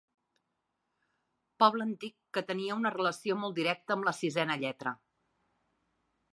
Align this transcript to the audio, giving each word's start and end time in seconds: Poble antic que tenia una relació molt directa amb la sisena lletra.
Poble 1.63 1.85
antic 1.87 2.15
que 2.39 2.43
tenia 2.49 2.79
una 2.83 2.93
relació 2.97 3.37
molt 3.45 3.59
directa 3.63 3.99
amb 3.99 4.11
la 4.11 4.17
sisena 4.23 4.59
lletra. 4.67 4.99